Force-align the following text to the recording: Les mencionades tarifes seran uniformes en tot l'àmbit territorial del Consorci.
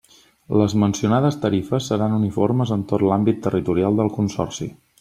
Les 0.61 0.75
mencionades 0.83 1.35
tarifes 1.43 1.89
seran 1.91 2.15
uniformes 2.17 2.73
en 2.77 2.87
tot 2.93 3.05
l'àmbit 3.09 3.45
territorial 3.45 4.01
del 4.01 4.11
Consorci. 4.19 4.71